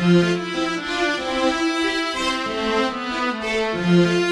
[0.00, 0.48] thank
[3.88, 4.23] you.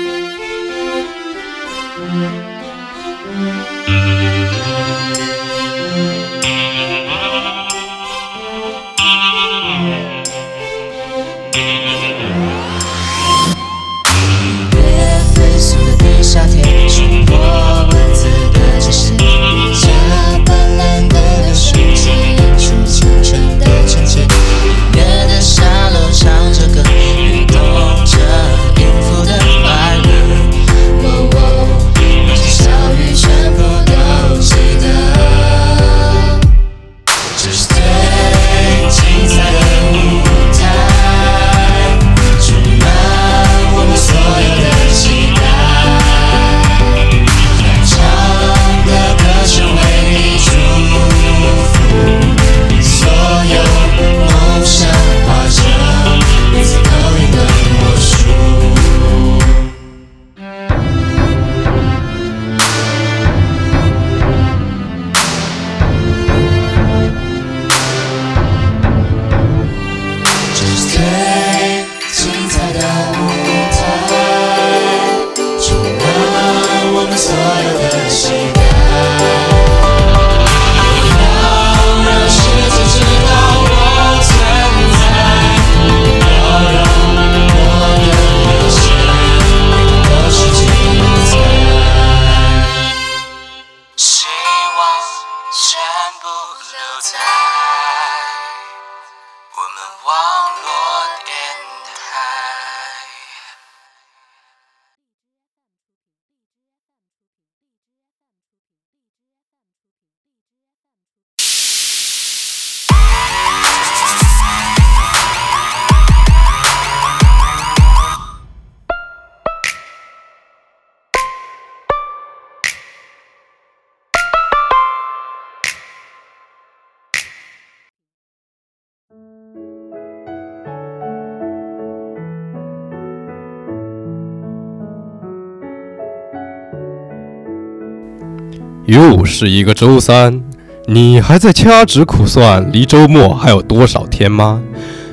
[138.86, 140.40] 又是一个周三，
[140.86, 144.60] 你还在掐指苦算离周末还有多少天吗？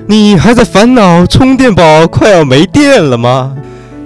[0.07, 3.56] 你还在烦恼充电宝快要没电了吗？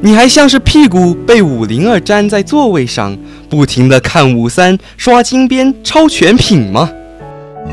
[0.01, 3.17] 你还像是屁股被五零二粘在座位上，
[3.49, 6.89] 不停的看五三、刷金边、抄全品吗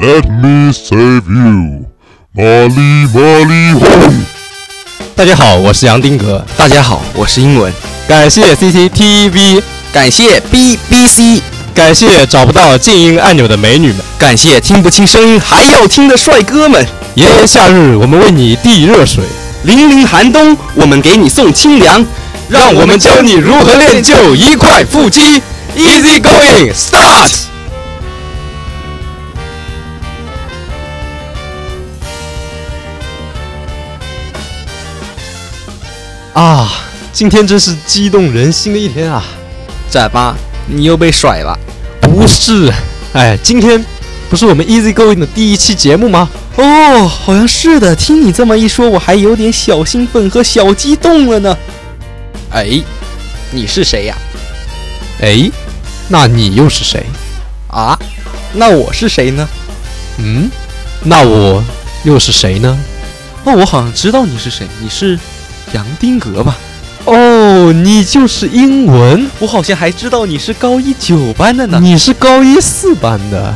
[0.01, 1.87] ？Let me save you，
[2.33, 4.13] 玛丽玛丽红。
[5.17, 6.45] 大家好，我是杨丁格。
[6.57, 7.73] 大家好，我是英文。
[8.07, 9.61] 感谢 CCTV，
[9.93, 11.43] 感谢 BBC。
[11.75, 16.87] 感谢找不到静音按钮的美女们，感谢听不清声音还要听的帅哥们。
[17.15, 19.25] 炎炎夏日，我们为你递热水；
[19.67, 22.05] 凛凛寒冬，我们给你送清凉。
[22.49, 25.41] 让我们教你如何练就一块腹肌。
[25.77, 27.33] Easy going, start！
[36.33, 36.69] 啊，
[37.13, 39.25] 今天真是激动人心的一天啊！
[39.89, 40.37] 在吧？
[40.73, 41.59] 你又被甩了？
[42.01, 42.73] 不是，
[43.13, 43.85] 哎，今天
[44.29, 46.29] 不是我们 Easy Going 的第一期节目吗？
[46.57, 47.95] 哦，好像是的。
[47.97, 51.57] 听你这么一说，我还有点小兴奋和小激动了呢。
[52.53, 52.81] 哎，
[53.51, 54.17] 你是谁呀？
[55.21, 55.51] 哎，
[56.09, 57.05] 那你又是谁？
[57.69, 57.99] 啊，
[58.53, 59.49] 那我是谁呢？
[60.19, 60.51] 嗯，
[61.03, 61.63] 那我
[62.05, 62.79] 又是谁呢？
[63.45, 65.19] 哦，我好像知道你是谁，你是
[65.73, 66.57] 杨丁格吧？
[67.07, 71.81] 哦，你就是英文，我好像还知道你是高一九班的呢。
[71.81, 73.55] 你是高一四班的，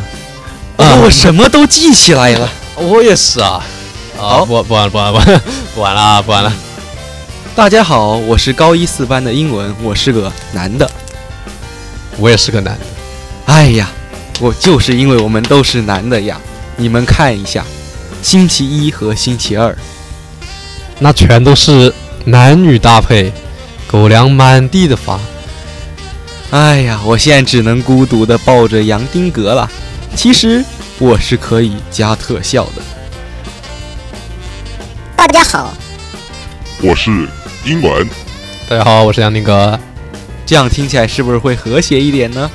[0.76, 2.50] 啊，我什么都记起来了。
[2.76, 3.62] 我也是啊。
[4.16, 5.18] 好，不不玩不玩不
[5.74, 6.52] 不玩了不玩了。
[7.54, 10.90] 大家好，我是高一四班的英文，我是个男的。
[12.16, 12.86] 我也是个男的。
[13.46, 13.88] 哎呀，
[14.40, 16.40] 我就是因为我们都是男的呀。
[16.76, 17.64] 你们看一下，
[18.22, 19.76] 星期一和星期二，
[20.98, 21.92] 那全都是。
[22.26, 23.30] 男女搭配，
[23.86, 25.20] 狗粮满地的发。
[26.50, 29.70] 哎呀，我现在只能孤独的抱着杨丁格了。
[30.16, 30.64] 其实
[30.98, 32.82] 我是可以加特效的。
[35.14, 35.74] 大家好，
[36.80, 37.28] 我是
[37.66, 38.08] 英文。
[38.70, 39.78] 大家好，我是杨丁格。
[40.46, 42.50] 这样听起来是不是会和谐一点呢？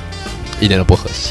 [0.58, 1.30] 一点都不和谐。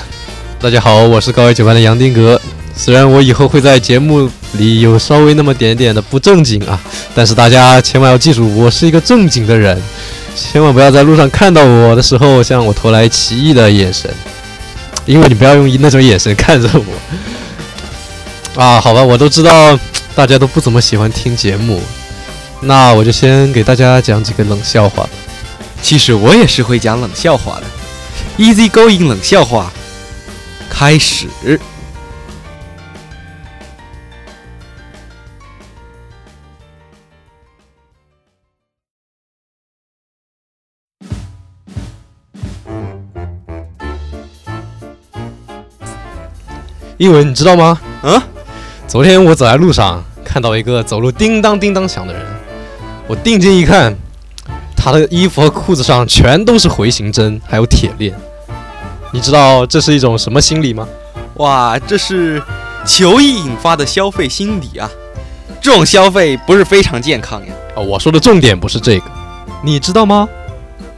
[0.60, 2.38] 大家好，我是高一九班的杨丁格。
[2.74, 6.80] 虽然我以后会在节目里有稍微那么点点的不正经啊，
[7.14, 9.80] 但是大家千万要记住，我是一个正经的人，
[10.34, 14.12] 千万不要在路上看到我的时候向我投来奇异的眼神，
[15.06, 16.84] 因为你不要用那种眼神看着我。
[18.60, 19.78] 啊，好吧，我都知道
[20.14, 21.80] 大家都不怎么喜欢听节目，
[22.60, 25.10] 那我就先给大家讲几个冷笑话吧。
[25.80, 27.64] 其实我也是会讲冷笑话的。
[28.38, 29.72] Easy going 冷笑话，
[30.68, 31.26] 开始。
[46.98, 47.80] 英文你知道吗？
[48.02, 48.20] 嗯，
[48.86, 52.22] 昨天我走在路上，看到一个走路叮当叮当响的人，
[53.06, 53.96] 我定睛一看，
[54.76, 58.14] 他的衣服和裤子上全都是回形针，还有铁链。
[59.10, 60.86] 你知道这是一种什么心理吗？
[61.34, 62.42] 哇，这是
[62.84, 64.88] 求异引发的消费心理啊！
[65.60, 67.52] 这种消费不是非常健康呀。
[67.74, 69.10] 啊，我说的重点不是这个，
[69.62, 70.28] 你知道吗？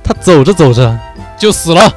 [0.02, 0.98] 他走着走着
[1.38, 1.92] 就死了。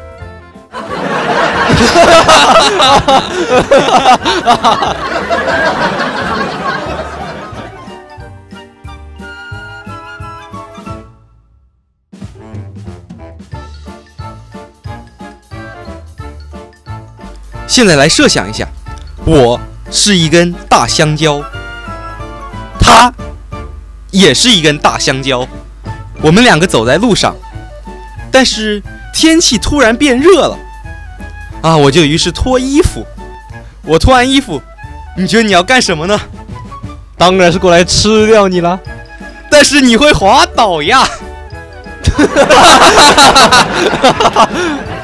[17.67, 18.67] 现在来设想一下，
[19.23, 19.59] 我
[19.91, 21.43] 是一根大香蕉，
[22.79, 23.13] 他
[24.09, 25.47] 也是一根大香蕉，
[26.21, 27.35] 我们两个走在路上，
[28.31, 28.81] 但是
[29.13, 30.57] 天气突然变热了。
[31.62, 31.75] 啊！
[31.75, 33.06] 我就于是脱衣服，
[33.83, 34.62] 我脱完衣服，
[35.18, 36.18] 你觉得你要干什么呢？
[37.18, 38.80] 当然是过来吃掉你了，
[39.50, 41.07] 但是你会滑倒呀！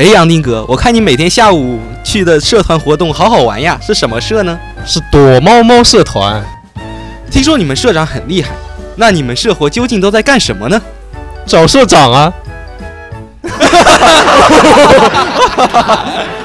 [0.00, 4.58] 哎，杨丁哥，我看你每天下午去的社团活动好好玩呀，是什么社呢？
[4.86, 6.42] 是躲猫猫社团。
[7.30, 8.52] 听说你们社长很厉害，
[8.96, 10.80] 那你们社活究竟都在干什么呢？
[11.44, 12.32] 找社长啊！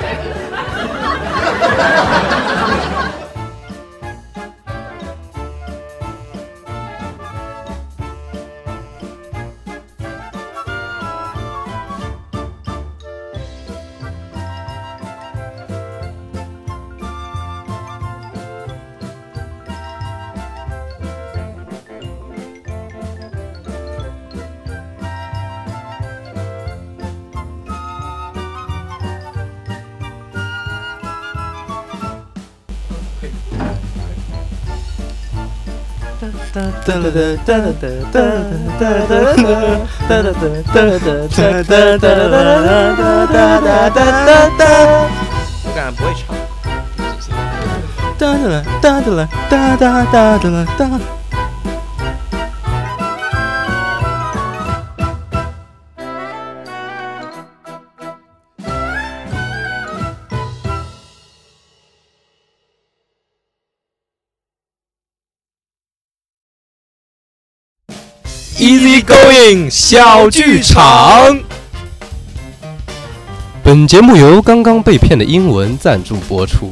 [45.66, 46.36] 我感觉不会唱。
[69.69, 71.39] 小剧场。
[73.63, 76.71] 本节目由刚刚被骗的英文赞助播出。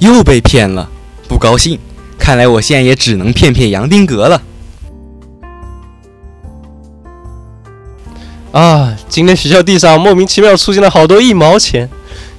[0.00, 0.88] 又被骗了，
[1.28, 1.78] 不高兴。
[2.18, 4.42] 看来我现在也只能骗骗杨丁格了。
[8.52, 11.88] 啊，今天学校地上莫名其妙出现了好多一毛钱，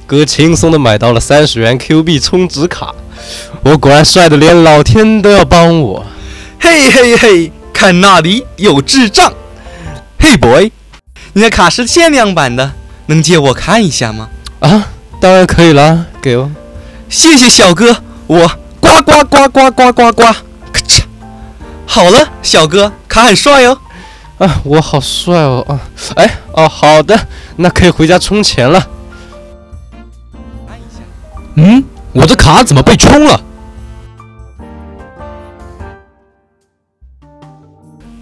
[0.06, 2.94] 哥轻松的买到了三十元 Q 币充值卡。
[3.63, 6.06] 我果然帅的连老天都要帮我。
[6.60, 9.32] 嘿嘿嘿，看那里有智障！
[10.20, 10.72] 嘿，boy，
[11.34, 12.74] 你的卡是限量版的，
[13.06, 14.30] 能借我看一下吗？
[14.60, 14.88] 啊，
[15.20, 16.51] 当然可以啦，给我。
[17.12, 17.94] 谢谢小哥，
[18.25, 18.48] 我
[18.80, 21.03] 呱呱呱呱呱呱呱，咔嚓！
[21.86, 23.77] 好了，小哥，卡很帅哦。
[24.38, 25.63] 啊，我好帅哦！
[25.68, 25.77] 啊，
[26.15, 27.27] 哎，哦，好的，
[27.58, 28.88] 那可以回家充钱了。
[31.56, 33.41] 嗯，我的卡怎么被充了？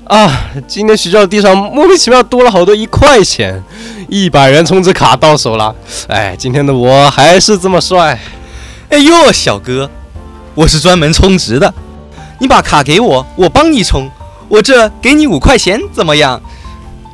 [0.08, 3.64] 啊，今天学校地上莫名其妙多了好多一块钱，
[4.10, 5.76] 一百元充值卡到手了。
[6.08, 8.20] 哎，今天的我还是这么帅。
[8.90, 9.90] 哎呦，小哥，
[10.56, 11.72] 我是专门充值的，
[12.40, 14.10] 你把卡给我，我帮你充，
[14.48, 16.42] 我这给你五块钱，怎么样？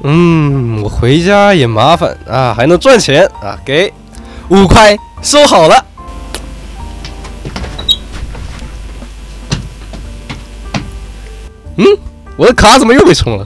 [0.04, 3.94] 嗯，我回家也麻烦啊，还能赚钱啊，给
[4.50, 5.86] 五块，收好了。
[11.78, 11.86] 嗯，
[12.38, 13.46] 我的卡怎么又被充了？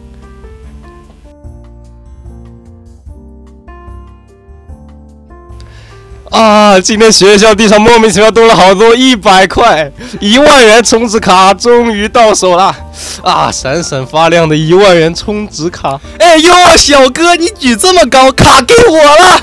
[6.29, 6.79] 啊！
[6.79, 12.75] 今天学校地上莫名其妙多了好多一百块，一万元充值卡终于到手了！
[13.24, 16.00] 啊，闪闪发亮的一万元充值卡！
[16.19, 19.41] 哎呦，小哥，你举这么高，卡给我了！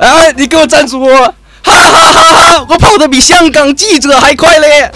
[0.00, 1.04] 哎，你给我站住！
[1.06, 2.66] 哈哈哈哈！
[2.68, 4.90] 我跑得比香港记者还快嘞！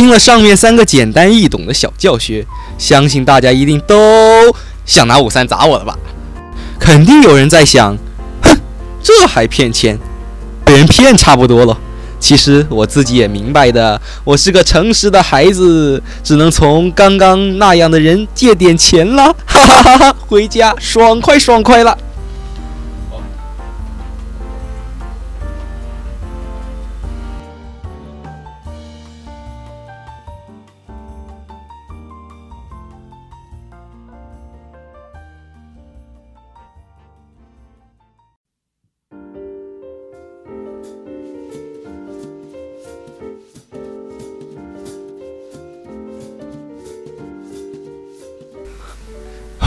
[0.00, 2.46] 听了上面三个简单易懂的小教学，
[2.78, 3.94] 相信大家一定都
[4.86, 5.94] 想拿五三砸我了吧？
[6.78, 7.94] 肯定有人在想，
[8.42, 8.58] 哼，
[9.02, 9.98] 这还骗钱？
[10.64, 11.76] 被人骗差不多了。
[12.18, 19.24] 其实我自己也明白的，我是个诚实的孩子，只能从刚刚那样的人借点钱了。
[19.44, 20.16] 哈哈哈哈！
[20.26, 21.94] 回家爽快爽快了。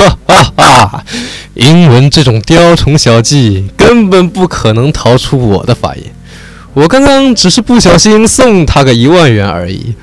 [0.10, 1.03] 哈哈哈！
[1.53, 6.05] 英文这种雕虫小技根本不可能逃出我的法眼。
[6.74, 9.93] 我刚刚只是不小心送他个一万元而已。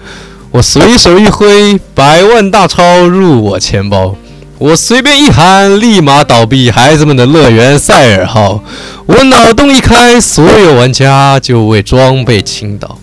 [0.52, 4.16] 我随手一挥，百万大钞入我钱包。
[4.59, 8.62] 我随便一喊，立马倒闭孩子们的乐园赛尔号。
[9.07, 12.99] 我脑洞一开，所有玩家就为装备倾倒。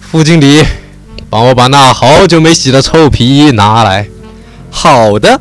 [0.00, 0.62] 副经理，
[1.30, 4.06] 帮我把那好久没洗的臭皮衣拿来。
[4.70, 5.40] 好的。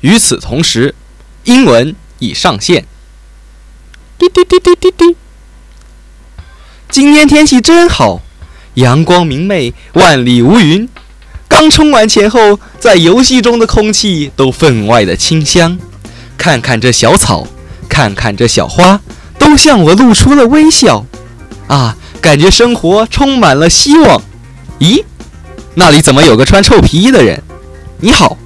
[0.00, 0.94] 与此同时，
[1.44, 2.86] 英文已上线。
[4.18, 5.16] 滴滴滴滴滴滴。
[6.90, 8.20] 今天天气真好，
[8.74, 10.88] 阳光明媚，万里无云。
[11.46, 15.78] 刚充完钱后，在游戏中的空气都分外的清香。
[16.38, 17.46] 看看这小草，
[17.88, 19.00] 看看这小花，
[19.38, 21.04] 都向我露出了微笑。
[21.66, 24.22] 啊，感觉生活充满了希望。
[24.78, 25.04] 咦，
[25.74, 27.42] 那里怎么有个穿臭皮衣的人？
[28.00, 28.38] 你好，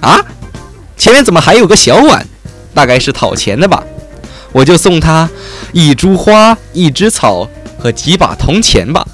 [0.00, 0.18] 啊？
[1.00, 2.26] 前面怎么还有个小碗？
[2.74, 3.82] 大概是讨钱的吧。
[4.52, 5.26] 我就送他
[5.72, 9.08] 一株花、一枝草和几把铜钱吧。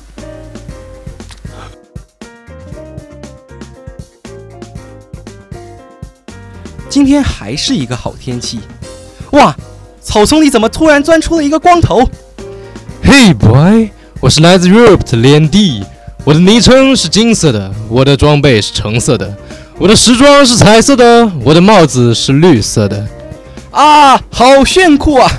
[6.88, 8.58] 今天还是一个好天气。
[9.30, 9.54] 哇，
[10.02, 12.02] 草丛里怎么突然钻出了一个光头
[13.04, 15.84] ？Hey boy，我是来自 Europe 的 Landy，，
[16.24, 19.36] 我的昵称是金色的，我的装备是橙色的。
[19.78, 23.06] 我的时装是彩色的，我的帽子是绿色的，
[23.70, 25.30] 啊，好炫酷啊！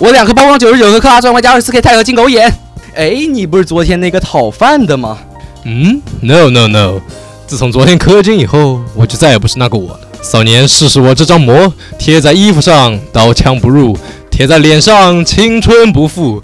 [0.00, 2.52] 我两颗曝光九十九颗克拉钻外加二十四 K 钛合金狗眼。
[2.96, 5.16] 哎，你不是昨天那个讨饭的吗？
[5.64, 7.00] 嗯，No No No，
[7.46, 10.00] 自从昨天氪金以后，我就再也不是那个我了。
[10.20, 13.96] 少年，试试我这张膜，贴在衣服上刀枪不入，
[14.28, 16.42] 贴在脸上青春不复。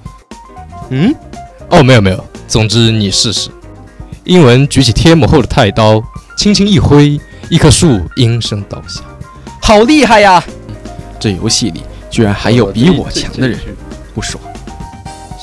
[0.91, 1.13] 嗯，
[1.69, 3.51] 哦，没有没有，总之你试试。
[4.23, 6.01] 英文举起贴膜后的太刀。
[6.39, 9.01] 轻轻一挥，一棵树应声倒下。
[9.61, 10.41] 好厉害呀！
[11.19, 13.59] 这游戏里居然还有比我强的人，
[14.15, 14.41] 不爽。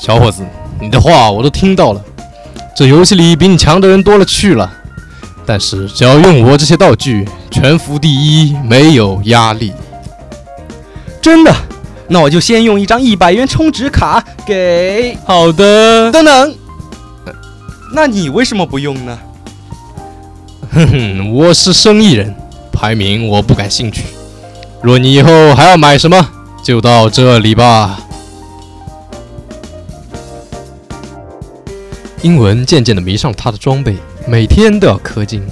[0.00, 0.42] 小伙子，
[0.80, 2.02] 你的话我都听到了。
[2.74, 4.72] 这游戏里比你强的人多了去了，
[5.44, 9.74] 但是只要用我这些道具，全服第一，没有压力。
[11.20, 11.54] 真的？
[12.08, 15.14] 那我就先用一张一百元充值卡给。
[15.26, 16.10] 好的。
[16.10, 16.54] 等等，
[17.92, 19.18] 那你为什么不用呢？
[20.76, 22.34] 哼哼，我是生意人，
[22.70, 24.02] 排名我不感兴趣。
[24.82, 26.28] 若你以后还要买什么，
[26.62, 27.98] 就到这里吧。
[32.20, 33.96] 英文渐渐的迷上他的装备，
[34.28, 35.42] 每天都要氪金，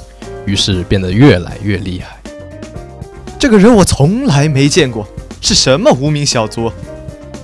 [0.44, 2.18] 于是变得越来越厉害。
[3.38, 5.08] 这个人我从来没见过，
[5.40, 6.70] 是什么无名小卒？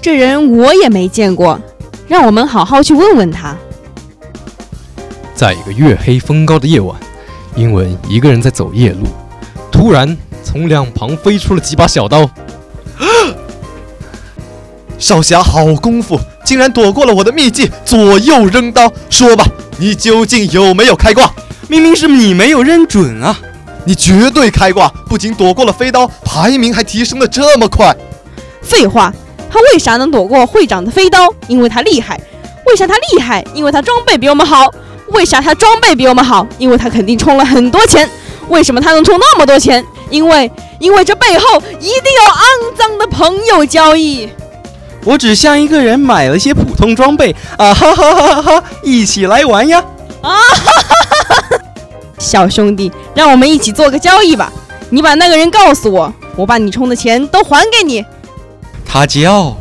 [0.02, 1.58] 这人我也没见过，
[2.06, 3.56] 让我们好好去问问他。
[5.34, 6.94] 在一个月黑风高的夜晚。
[7.56, 9.06] 英文一个人在走夜路，
[9.70, 12.28] 突然从两旁飞出了几把小刀。
[14.98, 18.92] 少侠好功夫，竟然躲过了我的秘技左右扔刀。
[19.08, 19.46] 说吧，
[19.78, 21.32] 你究竟有没有开挂？
[21.68, 23.38] 明明是你没有认准啊！
[23.84, 27.94] 你绝对开挂，不仅躲过了飞刀，排名还提升的这么快。
[28.60, 29.12] 废话，
[29.50, 31.26] 他为啥能躲过会长的飞刀？
[31.48, 32.20] 因为他厉害。
[32.66, 33.44] 为啥他厉害？
[33.54, 34.70] 因为他装备比我们好。
[35.12, 36.46] 为啥他装备比我们好？
[36.58, 38.08] 因为他肯定充了很多钱。
[38.48, 39.84] 为什么他能充那么多钱？
[40.08, 44.28] 因为，因为这背后一定有肮脏的朋友交易。
[45.04, 48.64] 我只向一个人买了些普通装备啊哈哈哈哈！
[48.82, 49.82] 一起来玩呀！
[50.20, 51.58] 啊哈哈哈哈！
[52.18, 54.52] 小兄弟，让我们一起做个交易吧。
[54.90, 58.04] 你把那个人告诉我，我把你充的钱都还给你。
[58.84, 59.56] 他叫。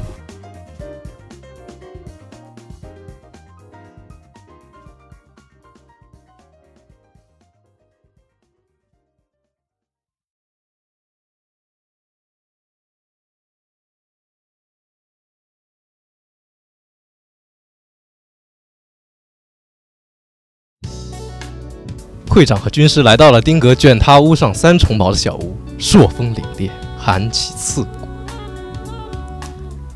[22.39, 27.89] 会长和军师来到了丁格卷他屋上三重茅的小屋，朔风凛冽，寒气刺骨。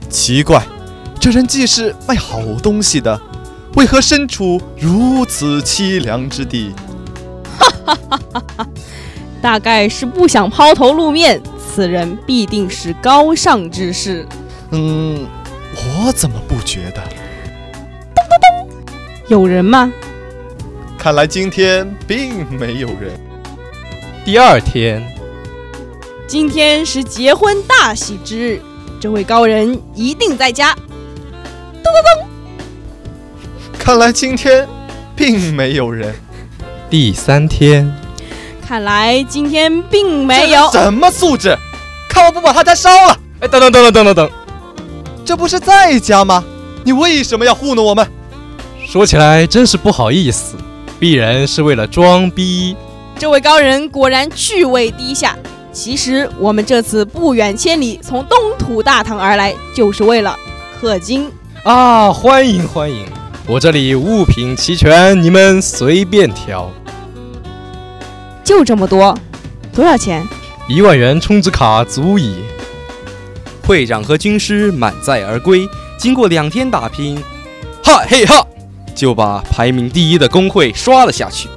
[0.09, 0.61] 奇怪，
[1.17, 3.17] 这人既是卖好东西的，
[3.75, 6.73] 为何身处如此凄凉之地？
[7.57, 8.67] 哈哈哈哈哈！
[9.41, 14.27] 大概是不想抛头露面，此人必定是高尚之士。
[14.71, 15.25] 嗯，
[15.77, 17.01] 我怎么不觉得？
[19.29, 19.89] 有人吗？
[21.03, 23.19] 看来今天并没有人。
[24.23, 25.05] 第二天，
[26.25, 28.61] 今天是结婚大喜之日，
[29.01, 30.73] 这位高人一定在家。
[30.73, 32.27] 咚咚咚！
[33.77, 34.65] 看来今天
[35.13, 36.15] 并没有人。
[36.89, 37.93] 第三天，
[38.65, 40.71] 看来今天并没有。
[40.71, 41.53] 什么素质？
[42.07, 43.19] 看我不把他家烧了！
[43.41, 44.31] 哎，等等等等等等等，
[45.25, 46.41] 这不是在家吗？
[46.85, 48.07] 你为什么要糊弄我们？
[48.87, 50.55] 说起来真是不好意思。
[51.03, 52.77] 鄙人是为了装逼。
[53.19, 55.37] 这位高人果然趣味低下。
[55.73, 60.33] 其实我们这次不远千里从东土大唐而来，就是为了
[60.81, 61.29] 氪金
[61.65, 62.09] 啊！
[62.09, 63.05] 欢迎欢迎，
[63.45, 66.71] 我这里物品齐全，你们随便挑。
[68.41, 69.13] 就这么多，
[69.75, 70.25] 多少钱？
[70.69, 72.35] 一万元充值卡足矣。
[73.67, 77.21] 会长和军师满载而归，经过两天打拼，
[77.83, 78.47] 哈嘿哈。
[78.95, 81.49] 就把排名第一的工会刷了下去。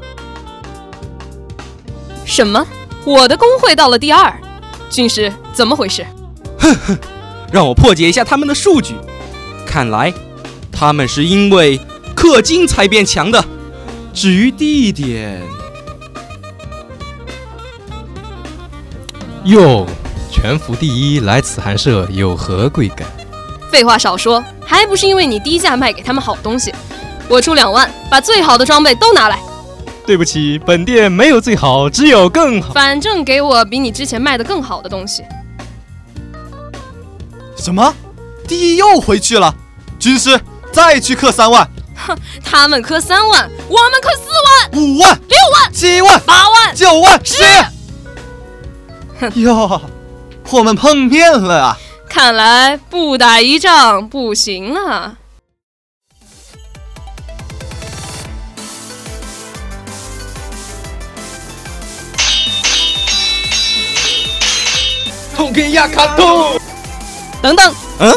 [2.24, 2.66] 什么？
[3.04, 4.32] 我的工会到了第二？
[4.90, 6.04] 军师，怎么回事？
[6.58, 6.98] 哼哼，
[7.52, 8.94] 让我破解一下他们的数据。
[9.66, 10.12] 看来
[10.72, 11.78] 他们是因为
[12.16, 13.44] 氪金才变强的。
[14.12, 15.42] 至于地点，
[19.44, 19.86] 哟，
[20.32, 23.06] 全服第一来此寒舍有何贵干？
[23.70, 26.72] 废话少说，还不是因为你低价卖给他们好东西。
[27.28, 29.38] 我出两万，把最好的装备都拿来。
[30.06, 32.72] 对不起，本店没有最好，只有更好。
[32.72, 35.24] 反正给我比你之前卖的更好的东西。
[37.56, 37.92] 什么？
[38.46, 39.52] 第一又回去了？
[39.98, 41.68] 军师，再去氪三万。
[41.96, 47.42] 哼， 他们氪三万，我们氪四万、五万、六万、七万、八万、九万、十。
[49.40, 49.80] 哟，
[50.50, 51.78] 我们碰面了啊！
[52.08, 55.16] 看来不打一仗不行啊。
[65.36, 66.58] 痛给亚卡痛！
[67.42, 68.10] 等等，嗯，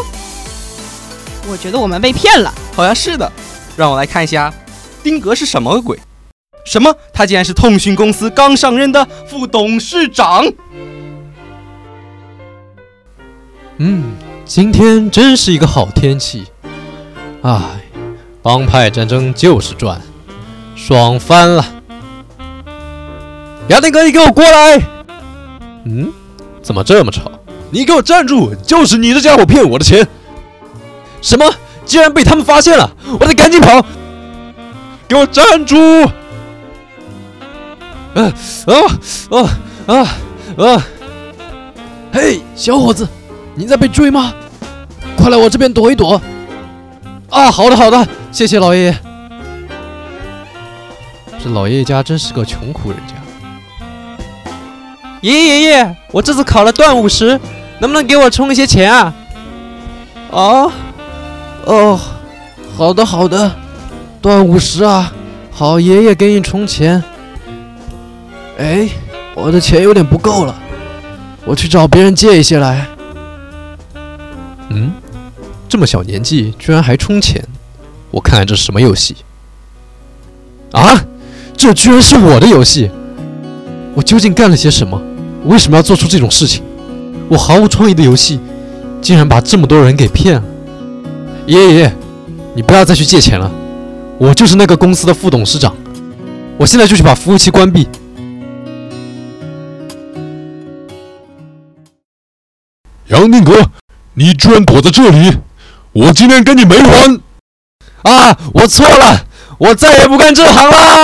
[1.49, 2.53] 我觉得我们被骗了。
[2.73, 3.29] 好像是的，
[3.75, 4.53] 让我来看一下，
[5.03, 5.99] 丁格是什么鬼？
[6.65, 6.95] 什么？
[7.13, 10.45] 他竟然是通讯公司刚上任的副董事长？
[13.79, 14.13] 嗯，
[14.45, 16.45] 今天真是一个好天气。
[17.41, 17.61] 唉，
[18.41, 20.01] 帮派战争就是赚，
[20.73, 21.65] 爽翻了。
[23.67, 24.81] 雅典哥，你给我过来！
[25.83, 26.13] 嗯。
[26.69, 27.31] 怎么这么吵？
[27.71, 28.53] 你给我站住！
[28.63, 30.07] 就是你这家伙骗我的钱！
[31.19, 31.51] 什么？
[31.83, 32.87] 竟然被他们发现了！
[33.19, 33.83] 我得赶紧跑！
[35.07, 36.05] 给我站住！
[38.13, 38.21] 啊
[38.67, 38.73] 啊
[39.31, 39.97] 啊啊
[40.63, 40.85] 啊！
[42.13, 43.07] 嘿，小伙子，
[43.55, 44.31] 你在被追吗？
[45.17, 46.21] 快来我这边躲一躲！
[47.31, 48.97] 啊，好的好的，谢谢老爷爷。
[51.43, 53.15] 这老爷爷家真是个穷苦人家。
[55.21, 57.39] 爷爷爷爷，我这次考了段五十，
[57.79, 59.13] 能不能给我充一些钱啊？
[60.31, 60.71] 啊，
[61.65, 61.99] 哦，
[62.77, 63.51] 好的好的，
[64.21, 65.11] 段五十啊，
[65.51, 67.03] 好，爷爷给你充钱。
[68.57, 68.87] 哎，
[69.35, 70.55] 我的钱有点不够了，
[71.45, 72.85] 我去找别人借一些来。
[74.69, 74.91] 嗯，
[75.67, 77.43] 这么小年纪居然还充钱，
[78.11, 79.17] 我看看这是什么游戏？
[80.71, 81.03] 啊，
[81.57, 82.89] 这居然是我的游戏！
[83.95, 85.01] 我究竟干了些什么？
[85.45, 86.63] 为什么要做出这种事情？
[87.29, 88.39] 我毫无创意的游戏，
[89.01, 90.43] 竟然把这么多人给骗了！
[91.45, 91.93] 爷爷爷，
[92.55, 93.51] 你不要再去借钱了，
[94.17, 95.75] 我就是那个公司的副董事长，
[96.57, 97.87] 我现在就去把服务器关闭。
[103.07, 103.65] 杨定格，
[104.13, 105.37] 你居然躲在这里！
[105.93, 107.19] 我今天跟你没完！
[108.03, 109.25] 啊，我错了，
[109.57, 110.95] 我再也不干这行啦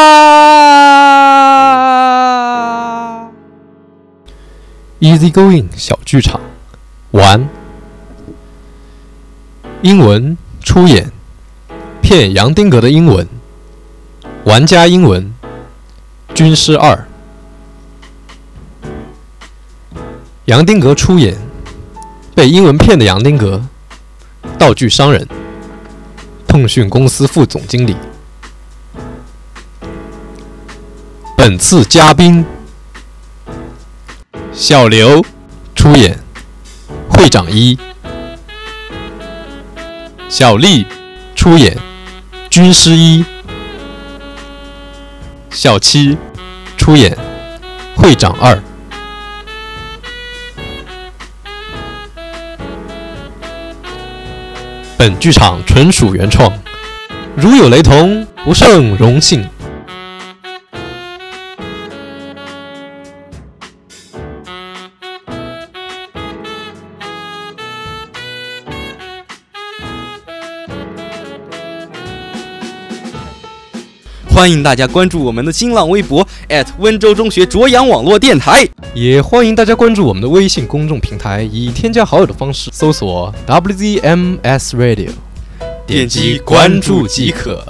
[5.00, 6.40] ！Easy Going 小剧场，
[7.12, 7.48] 完。
[9.82, 11.12] 英文出演，
[12.02, 13.28] 骗杨丁格的英文，
[14.46, 15.34] 玩家英文，
[16.34, 17.08] 军师二。
[20.46, 21.38] 杨丁格出演，
[22.34, 23.64] 被英文骗的杨丁格，
[24.58, 25.28] 道具商人。
[26.48, 27.96] 通讯公司副总经理。
[31.36, 32.46] 本次嘉宾：
[34.58, 35.22] 小刘
[35.76, 36.18] 出演，
[37.10, 37.78] 会长一；
[40.30, 40.88] 小丽
[41.36, 41.78] 出演，
[42.50, 43.26] 军师一；
[45.52, 46.18] 小七
[46.78, 47.18] 出演，
[47.98, 48.58] 会长二。
[54.98, 56.50] 本剧场纯属原创，
[57.36, 59.46] 如有雷同，不胜荣幸。
[74.36, 76.28] 欢迎大家关注我们的新浪微博
[76.80, 85.12] 温州中学卓阳网络电台，也欢迎大家关注我们的微信公众平台，以添加好友的方式搜索 WZMS Radio，
[85.88, 87.66] 点击关注即可。